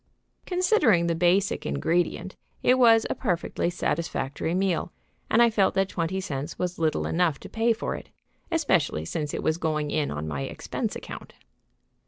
[0.47, 4.91] "]Considering the basic ingredient, it was a perfectly satisfactory meal,
[5.29, 8.09] and I felt that twenty cents was little enough to pay for it,
[8.51, 11.35] especially since it was going in on my expense account.